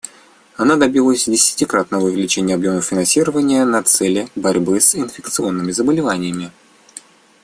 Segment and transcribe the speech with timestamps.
[0.57, 6.49] Она добилась десятикратного увеличения объемов финансирования на цели борьбы с инфекционными заболеваниями.